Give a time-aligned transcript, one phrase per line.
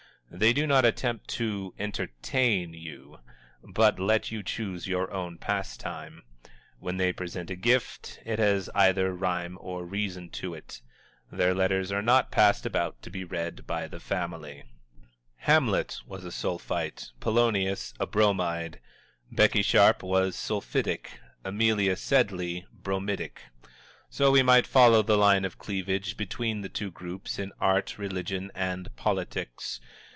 [0.33, 3.19] They do not attempt to "entertain" you,
[3.61, 6.23] but let you choose your own pastime.
[6.79, 10.81] When they present a gift, it has either rhyme or reason to it.
[11.29, 14.63] Their letters are not passed about to be read by the family.
[15.39, 18.79] Hamlet was a Sulphite; Polonius a Bromide.
[19.33, 23.41] Becky Sharp was sulphitic; Amelia Sedley bromidic.
[24.09, 28.49] So we might follow the line of cleavage between the two groups in Art, Religion
[28.55, 29.81] and Politics.